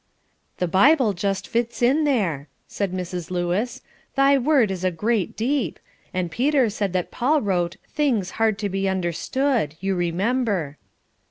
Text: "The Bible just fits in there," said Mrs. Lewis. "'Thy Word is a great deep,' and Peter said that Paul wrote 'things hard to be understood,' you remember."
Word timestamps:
"The 0.57 0.67
Bible 0.67 1.13
just 1.13 1.47
fits 1.47 1.79
in 1.79 2.05
there," 2.05 2.47
said 2.67 2.91
Mrs. 2.91 3.29
Lewis. 3.29 3.83
"'Thy 4.15 4.35
Word 4.39 4.71
is 4.71 4.83
a 4.83 4.89
great 4.89 5.37
deep,' 5.37 5.79
and 6.11 6.31
Peter 6.31 6.71
said 6.71 6.91
that 6.93 7.11
Paul 7.11 7.39
wrote 7.43 7.77
'things 7.87 8.31
hard 8.41 8.57
to 8.57 8.67
be 8.69 8.89
understood,' 8.89 9.75
you 9.79 9.93
remember." 9.93 10.79